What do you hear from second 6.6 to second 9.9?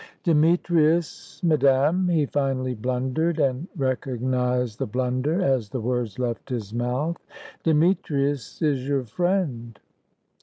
mouth "Demetrius is your friend."